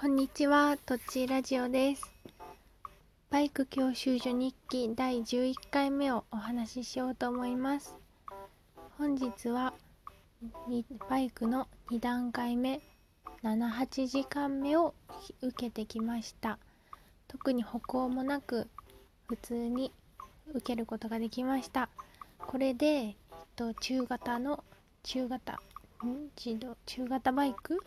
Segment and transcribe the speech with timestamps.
[0.00, 2.10] こんにちは、とちラジオです。
[3.28, 7.94] バイク教習所日記第11回目をお話ししようと思います。
[8.96, 9.74] 本日は
[11.10, 12.80] バイクの2段階目、
[13.42, 14.94] 7、8時間目を
[15.42, 16.58] 受けてきました。
[17.28, 18.68] 特に歩行もなく
[19.28, 19.92] 普通に
[20.54, 21.90] 受けることができました。
[22.38, 23.14] これで、えっ
[23.54, 24.64] と、中型の
[25.02, 25.60] 中型
[26.06, 26.30] ん？
[26.42, 27.78] 自動中型バイク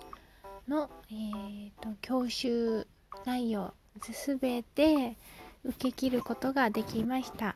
[0.67, 2.87] の、えーと、教習
[3.25, 3.73] 内容
[4.11, 5.17] すべて
[5.63, 7.55] 受け切ることができました。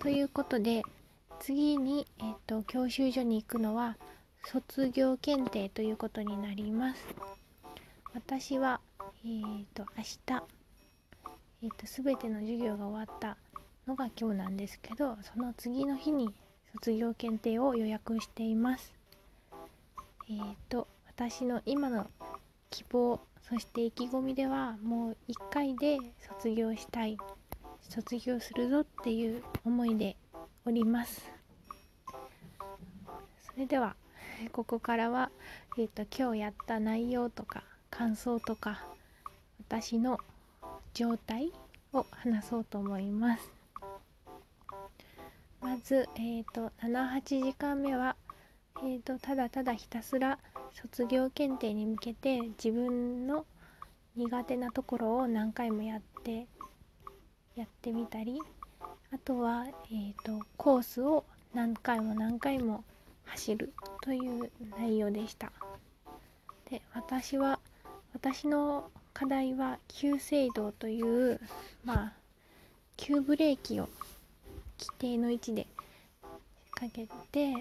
[0.00, 0.82] ということで
[1.40, 3.96] 次に、えーと、教習所に行くのは
[4.44, 7.02] 卒業検定ということになります。
[8.14, 8.80] 私は、
[9.24, 10.18] えーと、明日、
[11.62, 13.36] えー、と全ての授業が終わった
[13.86, 16.34] のが今日なんですけどその次の日に
[16.76, 18.92] 卒業検定を予約しています。
[20.28, 22.06] えっ、ー、と私の今の
[22.68, 27.16] 希望そして意気込みではもう1回で卒業したい
[27.80, 30.16] 卒業するぞっていう思いで
[30.66, 31.22] おります
[33.46, 33.94] それでは
[34.52, 35.30] ここからは、
[35.78, 38.82] えーと、と今日やった内容とか感想とか
[39.60, 40.18] 私の
[40.92, 41.52] 状態
[41.94, 43.55] を話そうと思います
[45.76, 48.16] まず、えーと、78時間目は、
[48.78, 50.38] えーと、ただただひたすら
[50.72, 53.44] 卒業検定に向けて自分の
[54.16, 56.46] 苦手なところを何回もやって
[57.56, 58.40] やってみたり
[59.12, 62.82] あとは、えー、とコースを何回も何回も
[63.26, 65.52] 走るという内容でした。
[66.70, 67.60] で私は
[68.14, 71.38] 私の課題は急制動という
[71.84, 72.12] まあ
[72.96, 73.90] 急ブレーキを
[74.78, 75.66] 規定の位置で
[76.74, 77.54] かけて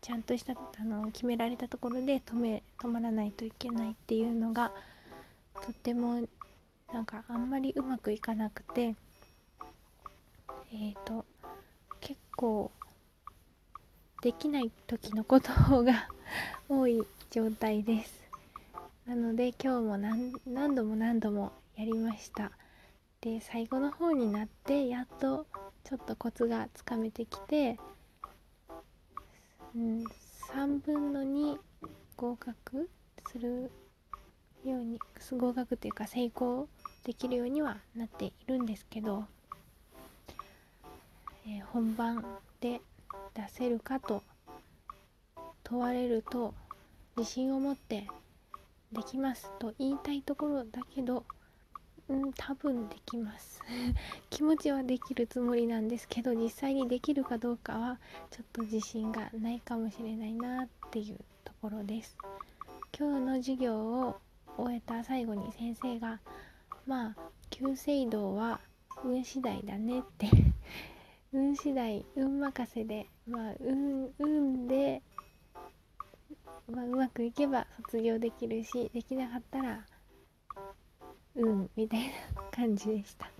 [0.00, 4.72] ちゃんとしたあの決められたところで止め止まらないといけないっていうのが
[5.62, 6.26] とっても
[6.92, 8.94] なんかあんまりうまくいかなくて
[10.72, 11.24] えっ、ー、と
[12.00, 12.70] 結構
[14.22, 15.50] できない時のこと
[15.82, 16.08] が
[16.68, 18.20] 多い状態です。
[19.06, 22.52] なので今日も何何度も何度もやりました。
[23.20, 25.46] で最後の方になってやっと
[25.84, 27.78] ちょっとコツがつかめてきて、
[29.74, 30.04] うん、
[30.54, 31.58] 3分の2
[32.16, 32.88] 合格
[33.30, 33.70] する
[34.64, 34.98] ように
[35.38, 36.68] 合格というか成功
[37.04, 39.24] できるようにはなっているんですけど、
[41.46, 42.24] えー、本番
[42.60, 42.80] で
[43.34, 44.22] 出せるかと
[45.64, 46.54] 問われると
[47.16, 48.06] 自信を持って
[48.92, 51.24] できますと言いたいところだけど
[52.10, 53.62] うん多分できます。
[54.30, 58.00] 気持ちはできるつもりなんですけど実際にできるかどうかは
[58.30, 62.16] ちょっと自信がないかもしれないなっていうところです。
[62.98, 64.20] 今日の授業を
[64.58, 66.20] 終えた最後に先生が
[66.84, 67.16] まあ
[67.48, 68.58] 急性動は
[69.04, 70.26] 運次第だねって
[71.32, 75.00] 運次第運任せでまあ運運で、
[76.68, 79.86] まあ、うまくいけば卒業できるしできなかったら
[81.40, 82.06] うんみたいな
[82.50, 83.30] 感じでした。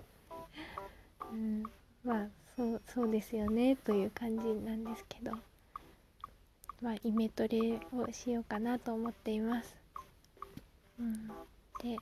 [1.31, 1.63] うん、
[2.03, 5.31] まあそうそうですよねという感じなんですけど
[6.81, 9.75] まあイメトレをしようかなと思っています。
[10.99, 11.27] うん、
[11.81, 11.97] で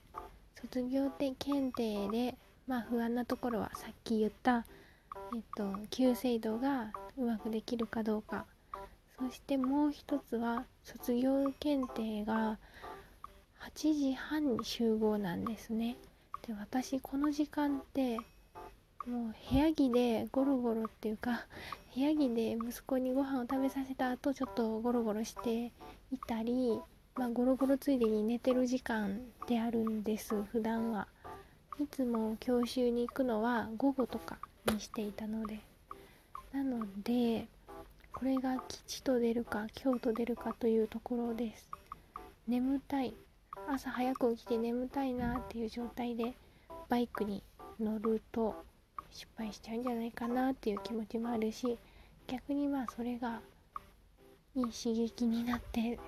[0.62, 4.66] 卒業で検定でまあ不安なところはさっき言った
[5.36, 8.46] えっと旧制度がうまくできるかどうか
[9.20, 12.58] そしてもう一つは卒業検定が
[13.76, 15.96] 8時半に集合なんですね。
[16.48, 18.18] で私この時間って
[19.06, 21.46] もう部屋着でゴロゴロっていうか
[21.94, 25.72] 部屋着で息子にご飯を食べさせた後ちょっとゴロゴロして
[26.12, 26.80] いたり
[27.16, 31.08] まあゴロゴロついでに寝てる時間であるんです普段は。
[31.80, 35.60] いつも教習に行くのは午後とかにしていたので。
[36.52, 37.48] なので
[38.12, 41.70] これが吉と出るか京と出るかというところです。
[42.48, 43.14] 眠たい。
[43.68, 46.34] 朝早く起きて眠たいなっていう状態で
[46.88, 47.44] バイクに
[47.80, 48.56] 乗ると
[49.12, 51.78] 失敗しちゃうんじゃないかなっていう気持ちもあるし
[52.28, 53.42] 逆にまあそれが
[54.56, 56.00] いい刺激になって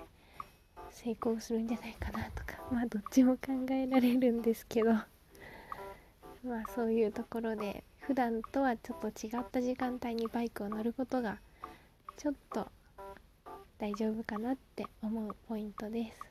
[0.91, 4.93] 成功するんじゃないかなとか まあどっちも考えられるんですけど
[6.43, 11.39] まあそういうところで普段とはちょっと違った時間帯にバイクを乗ることが
[12.17, 12.71] ちょっと
[13.77, 16.30] 大丈夫かなって思うポイントです。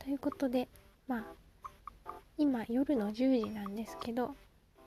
[0.00, 0.68] ということで
[1.06, 1.24] まあ
[2.36, 4.34] 今夜の10時なんですけど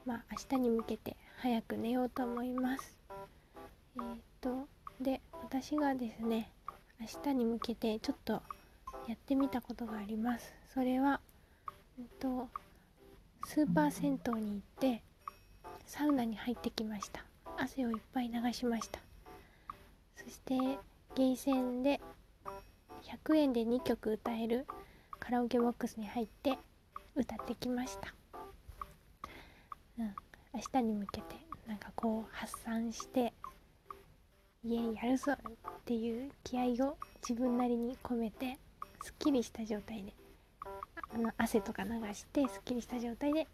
[0.06, 2.98] まあ明日に向けて早く寝ようと思います。
[3.96, 4.68] えっ、と
[5.00, 6.50] で私がですね
[7.00, 8.42] 明日に向けてちょっと
[9.08, 10.54] やってみたことがあります。
[10.74, 11.20] それは、
[12.00, 12.48] えっと、
[13.46, 15.04] スーパー銭湯に行って
[15.86, 17.24] サウナに入ってきました。
[17.58, 19.00] 汗をいっぱい流しました。
[20.16, 20.56] そして
[21.16, 22.00] ゲーセンで
[23.04, 24.66] 100円で2曲歌える
[25.24, 26.58] カラオケボックスに入って
[27.16, 28.14] 歌ってきました、
[29.98, 30.14] うん、
[30.54, 33.32] 明日に向けてなんかこう発散して
[34.66, 35.38] イエイやるぞっ
[35.86, 38.58] ていう気合を自分なりに込めて
[39.02, 40.14] すっきりした状態で
[41.14, 43.48] あの汗とか流してすっきりした状態で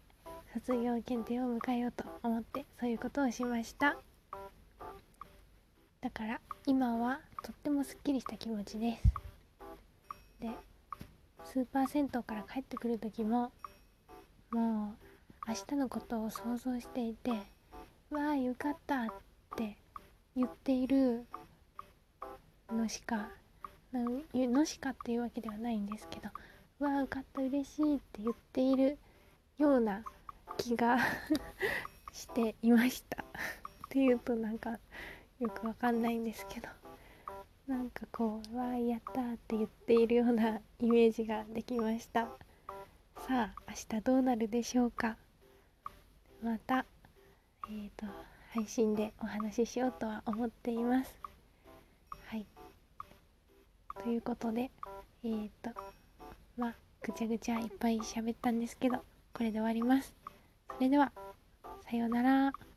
[0.52, 3.96] 卒業検定を迎えようと思ってそういうことをしました。
[6.00, 9.02] だから今はとってもすっきりした気持ちです。
[10.40, 10.48] で
[11.52, 13.50] スーパー銭湯から帰ってくる時も
[14.52, 14.94] も
[15.48, 17.32] う明日のことを想像していて
[18.12, 19.06] 「わあよかった」っ
[19.56, 19.76] て
[20.36, 21.26] 言っている
[22.70, 23.30] のしか
[23.92, 26.28] のしかっていうわけではないんですけど
[26.78, 28.96] 「わあ受かった嬉しい」って言っている
[29.58, 30.04] ような
[30.56, 30.98] 気が
[32.14, 33.24] していました。
[33.86, 34.78] っていうとなんか
[35.40, 36.79] よくわかんないんですけど。
[37.66, 42.26] なんかこう「わーやった!」って言っているようなイメージができました
[43.26, 45.16] さあ明日どうなるでしょうか
[46.42, 46.84] また
[47.68, 48.06] えーと
[48.52, 51.14] 配信でお話ししようとは思っています
[52.26, 52.46] はい
[54.02, 54.70] ということで
[55.22, 55.70] えーと
[56.56, 60.14] まあぐちゃぐちゃいっぱい喋ったんですけどこれで終わります
[60.76, 61.12] それでは
[61.88, 62.69] さようなら。